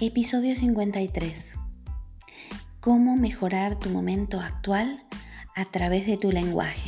Episodio 0.00 0.54
53. 0.54 1.56
¿Cómo 2.78 3.16
mejorar 3.16 3.80
tu 3.80 3.90
momento 3.90 4.38
actual 4.38 5.02
a 5.56 5.64
través 5.64 6.06
de 6.06 6.16
tu 6.16 6.30
lenguaje? 6.30 6.87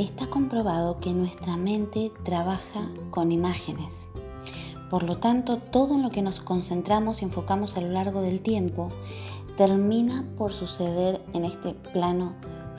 Está 0.00 0.30
comprobado 0.30 0.98
que 0.98 1.12
nuestra 1.12 1.58
mente 1.58 2.10
trabaja 2.24 2.88
con 3.10 3.32
imágenes. 3.32 4.08
Por 4.88 5.02
lo 5.02 5.18
tanto, 5.18 5.58
todo 5.58 5.96
en 5.96 6.02
lo 6.02 6.08
que 6.08 6.22
nos 6.22 6.40
concentramos 6.40 7.20
y 7.20 7.26
enfocamos 7.26 7.76
a 7.76 7.82
lo 7.82 7.90
largo 7.90 8.22
del 8.22 8.40
tiempo 8.40 8.88
termina 9.58 10.24
por 10.38 10.54
suceder 10.54 11.20
en 11.34 11.44
este 11.44 11.74
plano 11.92 12.32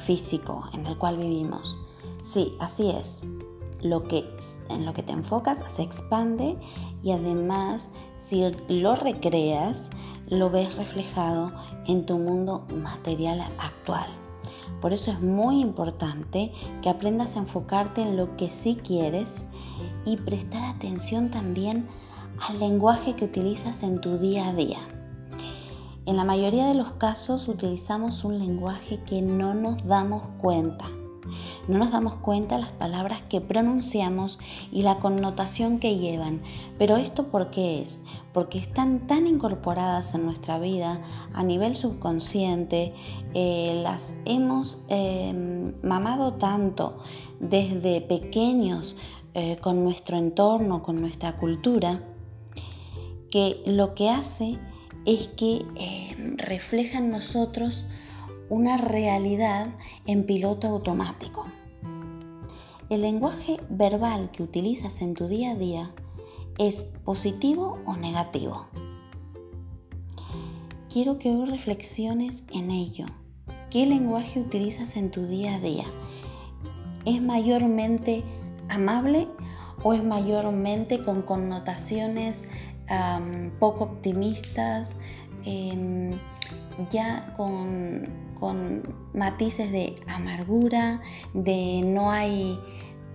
físico 0.03 0.67
en 0.73 0.87
el 0.87 0.97
cual 0.97 1.17
vivimos. 1.17 1.77
Sí, 2.21 2.55
así 2.59 2.89
es. 2.89 3.21
Lo 3.83 4.01
que, 4.01 4.25
en 4.69 4.83
lo 4.83 4.93
que 4.93 5.03
te 5.03 5.11
enfocas 5.11 5.59
se 5.71 5.83
expande 5.83 6.57
y 7.03 7.11
además 7.11 7.89
si 8.17 8.43
lo 8.67 8.95
recreas, 8.95 9.91
lo 10.27 10.49
ves 10.49 10.75
reflejado 10.75 11.51
en 11.85 12.03
tu 12.03 12.17
mundo 12.17 12.65
material 12.73 13.41
actual. 13.59 14.09
Por 14.79 14.93
eso 14.93 15.11
es 15.11 15.21
muy 15.21 15.59
importante 15.59 16.51
que 16.81 16.89
aprendas 16.89 17.35
a 17.35 17.39
enfocarte 17.39 18.01
en 18.01 18.17
lo 18.17 18.35
que 18.37 18.49
sí 18.49 18.75
quieres 18.75 19.45
y 20.05 20.17
prestar 20.17 20.63
atención 20.63 21.29
también 21.29 21.87
al 22.47 22.59
lenguaje 22.59 23.16
que 23.16 23.25
utilizas 23.25 23.84
en 23.84 24.01
tu 24.01 24.17
día 24.17 24.47
a 24.47 24.53
día. 24.53 24.79
En 26.05 26.17
la 26.17 26.23
mayoría 26.23 26.67
de 26.67 26.73
los 26.73 26.93
casos 26.93 27.47
utilizamos 27.47 28.23
un 28.23 28.40
lenguaje 28.40 28.99
que 29.05 29.22
no 29.22 29.53
nos 29.53 29.85
damos 29.85 30.23
cuenta 30.40 30.85
no 31.67 31.78
nos 31.78 31.91
damos 31.91 32.16
cuenta 32.16 32.57
las 32.57 32.72
palabras 32.72 33.22
que 33.29 33.41
pronunciamos 33.41 34.39
y 34.72 34.83
la 34.83 34.99
connotación 34.99 35.79
que 35.79 35.97
llevan. 35.97 36.41
Pero 36.78 36.97
esto 36.97 37.28
por 37.28 37.51
qué 37.51 37.81
es? 37.81 38.03
Porque 38.33 38.59
están 38.59 39.07
tan 39.07 39.28
incorporadas 39.28 40.16
en 40.16 40.25
nuestra 40.25 40.59
vida 40.59 41.01
a 41.33 41.43
nivel 41.43 41.75
subconsciente, 41.75 42.93
eh, 43.33 43.81
las 43.83 44.16
hemos 44.25 44.83
em, 44.89 45.73
mamado 45.83 46.33
tanto 46.33 46.97
desde 47.39 48.01
pequeños 48.01 48.95
eh, 49.34 49.57
con 49.61 49.84
nuestro 49.84 50.17
entorno, 50.17 50.84
con 50.84 50.99
nuestra 50.99 51.37
cultura, 51.37 52.03
que 53.29 53.63
lo 53.66 53.95
que 53.95 54.09
hace 54.09 54.59
es 55.05 55.29
que 55.29 55.66
em, 55.75 56.37
refleja 56.37 56.99
en 56.99 57.09
nosotros 57.09 57.85
una 58.51 58.75
realidad 58.75 59.69
en 60.05 60.25
piloto 60.25 60.67
automático. 60.67 61.47
El 62.89 63.03
lenguaje 63.03 63.61
verbal 63.69 64.29
que 64.31 64.43
utilizas 64.43 65.01
en 65.01 65.13
tu 65.13 65.29
día 65.29 65.51
a 65.51 65.55
día 65.55 65.91
es 66.57 66.83
positivo 67.05 67.79
o 67.85 67.95
negativo. 67.95 68.67
quiero 70.91 71.17
que 71.17 71.31
hoy 71.31 71.45
reflexiones 71.45 72.43
en 72.53 72.71
ello. 72.71 73.05
¿Qué 73.69 73.85
lenguaje 73.85 74.41
utilizas 74.41 74.97
en 74.97 75.11
tu 75.11 75.27
día 75.27 75.55
a 75.55 75.59
día? 75.61 75.85
¿Es 77.05 77.21
mayormente 77.21 78.25
amable 78.67 79.29
o 79.81 79.93
es 79.93 80.03
mayormente 80.03 81.01
con 81.05 81.21
connotaciones 81.21 82.43
poco 83.61 83.85
optimistas, 83.85 84.97
em, 85.45 86.11
ya 86.89 87.33
con, 87.37 88.30
con, 88.41 88.84
matices 89.14 89.72
de 89.72 89.96
amargura, 90.08 90.99
de 91.34 91.82
no 91.85 92.11
hay, 92.11 92.59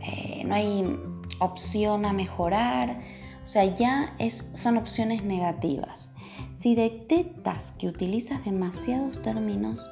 eh, 0.01 0.45
no 0.47 0.55
hay 0.55 0.99
opción 1.41 2.07
a 2.07 2.15
mejorar? 2.15 3.01
O 3.45 3.47
sea, 3.47 3.65
ya 3.75 4.15
es, 4.19 4.49
son 4.55 4.79
opciones 4.79 5.25
negativas. 5.25 6.11
Si 6.55 6.75
detectas 6.75 7.73
que 7.73 7.89
utilizas 7.89 8.45
demasiados 8.45 9.21
términos, 9.21 9.91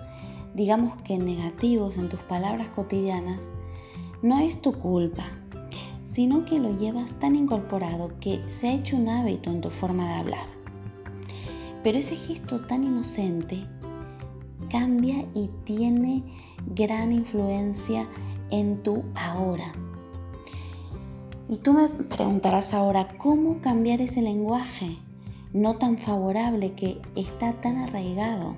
digamos 0.54 0.96
que 1.02 1.18
negativos 1.18 1.98
en 1.98 2.08
tus 2.08 2.20
palabras 2.20 2.68
cotidianas, 2.68 3.50
no 4.22 4.38
es 4.38 4.62
tu 4.62 4.72
culpa, 4.72 5.24
sino 6.04 6.44
que 6.44 6.58
lo 6.58 6.78
llevas 6.78 7.14
tan 7.18 7.34
incorporado 7.34 8.18
que 8.20 8.40
se 8.48 8.68
ha 8.68 8.72
hecho 8.72 8.96
un 8.96 9.08
hábito 9.08 9.50
en 9.50 9.60
tu 9.60 9.70
forma 9.70 10.08
de 10.08 10.14
hablar. 10.14 10.46
Pero 11.82 11.98
ese 11.98 12.16
gesto 12.16 12.60
tan 12.60 12.84
inocente 12.84 13.66
cambia 14.74 15.24
y 15.34 15.48
tiene 15.62 16.24
gran 16.74 17.12
influencia 17.12 18.08
en 18.50 18.82
tu 18.82 19.04
ahora. 19.14 19.72
Y 21.48 21.58
tú 21.58 21.74
me 21.74 21.88
preguntarás 21.88 22.74
ahora, 22.74 23.16
¿cómo 23.16 23.60
cambiar 23.60 24.00
ese 24.00 24.20
lenguaje 24.20 24.96
no 25.52 25.74
tan 25.74 25.96
favorable 25.96 26.72
que 26.72 27.00
está 27.14 27.52
tan 27.60 27.76
arraigado 27.76 28.56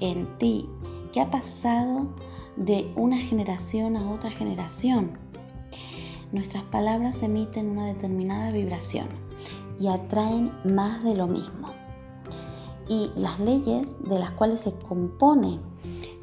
en 0.00 0.36
ti, 0.36 0.68
que 1.14 1.22
ha 1.22 1.30
pasado 1.30 2.14
de 2.58 2.92
una 2.94 3.16
generación 3.16 3.96
a 3.96 4.10
otra 4.10 4.30
generación? 4.30 5.12
Nuestras 6.30 6.64
palabras 6.64 7.22
emiten 7.22 7.70
una 7.70 7.86
determinada 7.86 8.50
vibración 8.50 9.08
y 9.80 9.88
atraen 9.88 10.52
más 10.66 11.02
de 11.02 11.14
lo 11.14 11.26
mismo. 11.26 11.75
Y 12.88 13.10
las 13.16 13.40
leyes 13.40 14.02
de 14.04 14.18
las 14.18 14.30
cuales 14.32 14.60
se 14.60 14.72
compone 14.72 15.58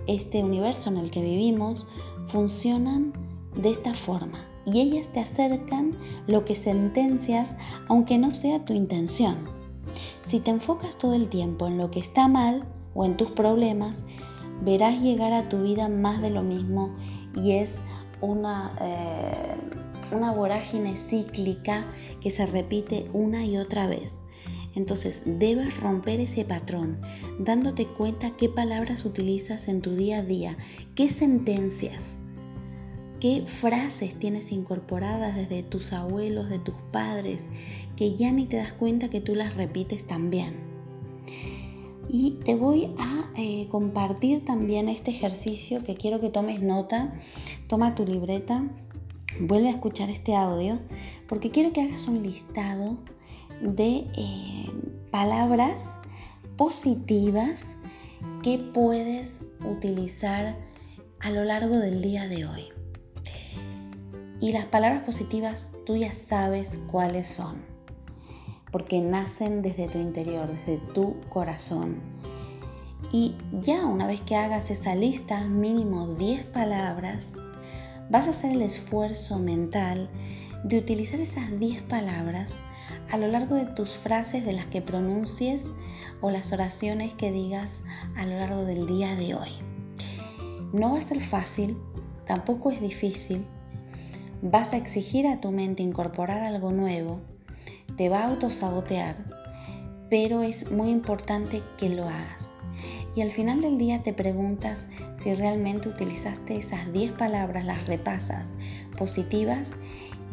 este 0.07 0.43
universo 0.43 0.89
en 0.89 0.97
el 0.97 1.11
que 1.11 1.21
vivimos 1.21 1.85
funcionan 2.25 3.13
de 3.55 3.69
esta 3.69 3.93
forma 3.93 4.39
y 4.65 4.81
ellas 4.81 5.09
te 5.11 5.19
acercan 5.19 5.97
lo 6.27 6.45
que 6.45 6.55
sentencias 6.55 7.55
aunque 7.87 8.17
no 8.17 8.31
sea 8.31 8.65
tu 8.65 8.73
intención. 8.73 9.37
Si 10.21 10.39
te 10.39 10.51
enfocas 10.51 10.97
todo 10.97 11.13
el 11.13 11.29
tiempo 11.29 11.67
en 11.67 11.77
lo 11.77 11.91
que 11.91 11.99
está 11.99 12.27
mal 12.27 12.65
o 12.93 13.05
en 13.05 13.17
tus 13.17 13.31
problemas, 13.31 14.03
verás 14.63 15.01
llegar 15.01 15.33
a 15.33 15.49
tu 15.49 15.61
vida 15.63 15.89
más 15.89 16.21
de 16.21 16.29
lo 16.29 16.43
mismo 16.43 16.95
y 17.35 17.53
es 17.53 17.79
una, 18.21 18.75
eh, 18.79 19.57
una 20.11 20.31
vorágine 20.31 20.95
cíclica 20.95 21.85
que 22.21 22.29
se 22.29 22.45
repite 22.45 23.09
una 23.13 23.45
y 23.45 23.57
otra 23.57 23.87
vez. 23.87 24.15
Entonces 24.75 25.21
debes 25.25 25.79
romper 25.79 26.19
ese 26.19 26.45
patrón, 26.45 26.99
dándote 27.39 27.85
cuenta 27.85 28.35
qué 28.37 28.49
palabras 28.49 29.05
utilizas 29.05 29.67
en 29.67 29.81
tu 29.81 29.95
día 29.95 30.19
a 30.19 30.23
día, 30.23 30.57
qué 30.95 31.09
sentencias 31.09 32.17
qué 33.23 33.43
frases 33.45 34.19
tienes 34.19 34.51
incorporadas 34.51 35.33
desde 35.33 35.63
tus 35.63 35.93
abuelos, 35.93 36.49
de 36.49 36.59
tus 36.59 36.75
padres, 36.91 37.47
que 37.95 38.15
ya 38.15 38.33
ni 38.33 38.47
te 38.47 38.57
das 38.57 38.73
cuenta 38.73 39.09
que 39.09 39.21
tú 39.21 39.33
las 39.33 39.55
repites 39.55 40.05
también. 40.07 40.55
Y 42.09 42.31
te 42.43 42.55
voy 42.55 42.91
a 42.99 43.31
eh, 43.37 43.69
compartir 43.71 44.43
también 44.43 44.89
este 44.89 45.11
ejercicio 45.11 45.85
que 45.85 45.95
quiero 45.95 46.19
que 46.19 46.27
tomes 46.27 46.61
nota. 46.61 47.13
Toma 47.67 47.95
tu 47.95 48.05
libreta, 48.05 48.67
vuelve 49.39 49.69
a 49.69 49.71
escuchar 49.71 50.09
este 50.09 50.35
audio, 50.35 50.79
porque 51.25 51.49
quiero 51.49 51.71
que 51.71 51.81
hagas 51.81 52.09
un 52.09 52.23
listado 52.23 52.97
de 53.63 54.07
eh, 54.15 54.71
palabras 55.09 55.89
positivas 56.57 57.77
que 58.41 58.57
puedes 58.57 59.45
utilizar 59.65 60.57
a 61.21 61.31
lo 61.31 61.45
largo 61.45 61.77
del 61.77 62.01
día 62.01 62.27
de 62.27 62.45
hoy. 62.45 62.65
Y 64.41 64.51
las 64.51 64.65
palabras 64.65 64.99
positivas 64.99 65.71
tú 65.85 65.95
ya 65.95 66.11
sabes 66.11 66.77
cuáles 66.91 67.27
son, 67.27 67.61
porque 68.71 68.99
nacen 68.99 69.61
desde 69.61 69.87
tu 69.87 69.97
interior, 69.97 70.49
desde 70.49 70.77
tu 70.93 71.21
corazón. 71.29 72.01
Y 73.13 73.35
ya 73.61 73.85
una 73.85 74.07
vez 74.07 74.21
que 74.21 74.35
hagas 74.35 74.71
esa 74.71 74.95
lista, 74.95 75.45
mínimo 75.45 76.07
10 76.15 76.43
palabras, 76.45 77.35
vas 78.09 78.27
a 78.27 78.31
hacer 78.31 78.51
el 78.51 78.63
esfuerzo 78.63 79.39
mental 79.39 80.09
de 80.63 80.77
utilizar 80.77 81.19
esas 81.19 81.59
10 81.59 81.81
palabras 81.83 82.55
a 83.11 83.17
lo 83.17 83.27
largo 83.27 83.55
de 83.55 83.65
tus 83.65 83.91
frases 83.91 84.45
de 84.45 84.53
las 84.53 84.65
que 84.65 84.81
pronuncies 84.81 85.69
o 86.21 86.31
las 86.31 86.53
oraciones 86.53 87.13
que 87.13 87.31
digas 87.31 87.81
a 88.15 88.25
lo 88.25 88.37
largo 88.37 88.63
del 88.65 88.87
día 88.87 89.15
de 89.15 89.35
hoy. 89.35 89.51
No 90.71 90.93
va 90.93 90.99
a 90.99 91.01
ser 91.01 91.21
fácil, 91.21 91.77
tampoco 92.25 92.71
es 92.71 92.81
difícil, 92.81 93.45
vas 94.41 94.73
a 94.73 94.77
exigir 94.77 95.27
a 95.27 95.37
tu 95.37 95.51
mente 95.51 95.83
incorporar 95.83 96.41
algo 96.41 96.71
nuevo, 96.71 97.19
te 97.97 98.09
va 98.09 98.21
a 98.21 98.27
autosabotear, 98.27 99.15
pero 100.09 100.41
es 100.41 100.71
muy 100.71 100.89
importante 100.89 101.61
que 101.77 101.89
lo 101.89 102.07
hagas. 102.07 102.51
Y 103.15 103.21
al 103.21 103.31
final 103.31 103.61
del 103.61 103.77
día 103.77 104.01
te 104.01 104.11
preguntas 104.11 104.87
si 105.21 105.33
realmente 105.35 105.89
utilizaste 105.89 106.57
esas 106.57 106.91
10 106.91 107.11
palabras, 107.11 107.63
las 107.63 107.85
repasas 107.85 108.51
positivas 108.97 109.75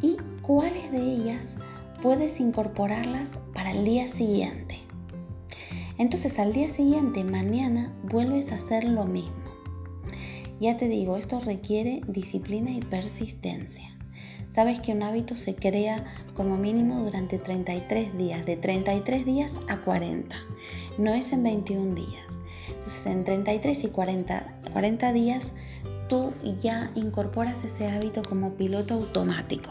y 0.03 0.17
cuáles 0.43 0.91
de 0.93 1.01
ellas 1.01 1.55
puedes 2.03 2.41
incorporarlas 2.41 3.39
para 3.53 3.73
el 3.73 3.85
día 3.85 4.09
siguiente. 4.09 4.79
Entonces 5.99 6.39
al 6.39 6.53
día 6.53 6.71
siguiente, 6.71 7.25
mañana, 7.25 7.93
vuelves 8.05 8.53
a 8.53 8.57
hacer 8.57 8.85
lo 8.85 9.05
mismo. 9.05 9.35
Ya 10.59 10.77
te 10.77 10.89
digo, 10.89 11.17
esto 11.17 11.41
requiere 11.41 12.01
disciplina 12.07 12.71
y 12.71 12.81
persistencia. 12.81 13.97
Sabes 14.49 14.81
que 14.81 14.93
un 14.93 15.03
hábito 15.03 15.37
se 15.37 15.55
crea 15.55 16.05
como 16.35 16.57
mínimo 16.57 17.01
durante 17.03 17.39
33 17.39 18.17
días, 18.19 18.45
de 18.45 18.57
33 18.57 19.25
días 19.25 19.59
a 19.69 19.79
40. 19.83 20.37
No 20.99 21.15
es 21.15 21.33
en 21.33 21.45
21 21.45 21.95
días. 21.95 22.41
Entonces 22.69 23.07
en 23.07 23.25
33 23.25 23.85
y 23.85 23.89
40, 23.89 24.61
40 24.73 25.13
días 25.13 25.55
tú 26.09 26.33
ya 26.59 26.91
incorporas 26.95 27.63
ese 27.63 27.87
hábito 27.89 28.23
como 28.23 28.55
piloto 28.55 28.95
automático. 28.95 29.71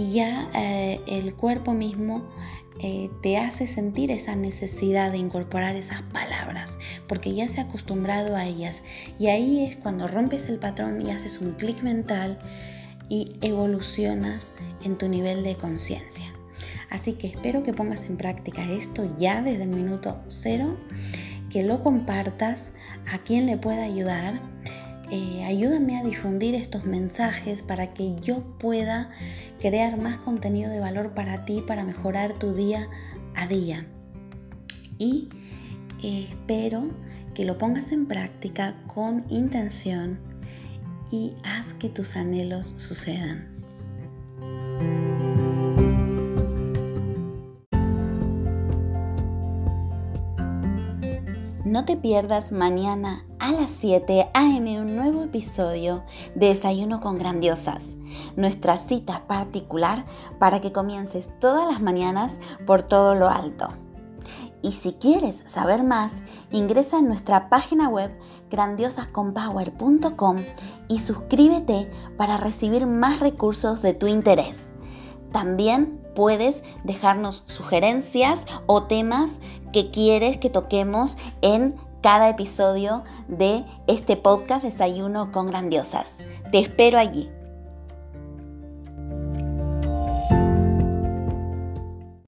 Y 0.00 0.12
ya 0.12 0.48
eh, 0.54 1.02
el 1.06 1.34
cuerpo 1.34 1.74
mismo 1.74 2.22
eh, 2.80 3.10
te 3.20 3.36
hace 3.36 3.66
sentir 3.66 4.10
esa 4.10 4.34
necesidad 4.34 5.12
de 5.12 5.18
incorporar 5.18 5.76
esas 5.76 6.00
palabras, 6.00 6.78
porque 7.06 7.34
ya 7.34 7.46
se 7.48 7.60
ha 7.60 7.64
acostumbrado 7.64 8.34
a 8.34 8.46
ellas. 8.46 8.82
Y 9.18 9.26
ahí 9.26 9.62
es 9.62 9.76
cuando 9.76 10.08
rompes 10.08 10.48
el 10.48 10.58
patrón 10.58 11.06
y 11.06 11.10
haces 11.10 11.42
un 11.42 11.52
clic 11.52 11.82
mental 11.82 12.38
y 13.10 13.36
evolucionas 13.42 14.54
en 14.82 14.96
tu 14.96 15.06
nivel 15.06 15.44
de 15.44 15.56
conciencia. 15.56 16.24
Así 16.88 17.12
que 17.12 17.26
espero 17.26 17.62
que 17.62 17.74
pongas 17.74 18.04
en 18.04 18.16
práctica 18.16 18.64
esto 18.72 19.14
ya 19.18 19.42
desde 19.42 19.64
el 19.64 19.68
minuto 19.68 20.18
cero, 20.28 20.78
que 21.50 21.62
lo 21.62 21.82
compartas 21.82 22.72
a 23.12 23.18
quien 23.18 23.44
le 23.44 23.58
pueda 23.58 23.82
ayudar. 23.82 24.40
Eh, 25.12 25.44
ayúdame 25.44 25.98
a 25.98 26.04
difundir 26.04 26.54
estos 26.54 26.84
mensajes 26.84 27.62
para 27.62 27.92
que 27.92 28.14
yo 28.22 28.44
pueda 28.58 29.10
crear 29.60 29.98
más 29.98 30.16
contenido 30.16 30.70
de 30.70 30.80
valor 30.80 31.14
para 31.14 31.44
ti, 31.44 31.62
para 31.66 31.84
mejorar 31.84 32.32
tu 32.32 32.54
día 32.54 32.88
a 33.36 33.46
día. 33.46 33.86
Y 34.98 35.28
eh, 36.02 36.26
espero 36.30 36.82
que 37.34 37.44
lo 37.44 37.58
pongas 37.58 37.92
en 37.92 38.06
práctica 38.06 38.82
con 38.86 39.24
intención 39.28 40.18
y 41.10 41.34
haz 41.44 41.74
que 41.74 41.88
tus 41.88 42.16
anhelos 42.16 42.74
sucedan. 42.76 43.48
No 51.64 51.84
te 51.84 51.96
pierdas 51.96 52.50
mañana 52.50 53.24
a 53.40 53.52
las 53.52 53.70
7 53.70 54.30
a.m. 54.34 54.80
un 54.80 54.94
nuevo 54.94 55.22
episodio 55.24 56.04
de 56.34 56.48
Desayuno 56.48 57.00
con 57.00 57.18
Grandiosas, 57.18 57.94
nuestra 58.36 58.76
cita 58.76 59.24
particular 59.26 60.04
para 60.38 60.60
que 60.60 60.72
comiences 60.72 61.30
todas 61.40 61.66
las 61.66 61.80
mañanas 61.80 62.38
por 62.66 62.82
todo 62.82 63.14
lo 63.14 63.30
alto. 63.30 63.70
Y 64.62 64.72
si 64.72 64.92
quieres 64.92 65.42
saber 65.46 65.82
más, 65.82 66.22
ingresa 66.50 66.98
en 66.98 67.08
nuestra 67.08 67.48
página 67.48 67.88
web 67.88 68.10
grandiosasconpower.com 68.50 70.36
y 70.88 70.98
suscríbete 70.98 71.90
para 72.18 72.36
recibir 72.36 72.86
más 72.86 73.20
recursos 73.20 73.80
de 73.80 73.94
tu 73.94 74.06
interés. 74.06 74.70
También 75.32 75.98
puedes 76.14 76.62
dejarnos 76.84 77.44
sugerencias 77.46 78.44
o 78.66 78.82
temas 78.82 79.40
que 79.72 79.90
quieres 79.90 80.36
que 80.36 80.50
toquemos 80.50 81.16
en 81.40 81.76
cada 82.00 82.28
episodio 82.28 83.04
de 83.28 83.64
este 83.86 84.16
podcast 84.16 84.64
Desayuno 84.64 85.32
con 85.32 85.48
Grandiosas. 85.48 86.16
Te 86.50 86.58
espero 86.58 86.98
allí. 86.98 87.30